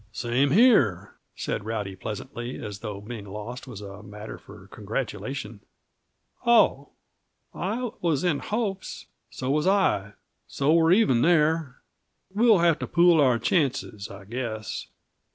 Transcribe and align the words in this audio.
"Same 0.11 0.49
here," 0.49 1.13
said 1.35 1.63
Rowdy 1.63 1.95
pleasantly, 1.95 2.57
as 2.59 2.79
though 2.79 3.01
being 3.01 3.25
lost 3.27 3.67
was 3.67 3.81
a 3.81 4.01
matter 4.01 4.39
for 4.39 4.65
congratulation. 4.71 5.59
"Oh! 6.43 6.89
I 7.53 7.91
was 8.01 8.23
in 8.23 8.39
hopes" 8.39 9.05
"So 9.29 9.51
was 9.51 9.67
I, 9.67 10.13
so 10.47 10.73
we're 10.73 10.91
even 10.93 11.21
there. 11.21 11.83
We'll 12.33 12.57
have 12.57 12.79
to 12.79 12.87
pool 12.87 13.21
our 13.21 13.37
chances, 13.37 14.09
I 14.09 14.25
guess. 14.25 14.87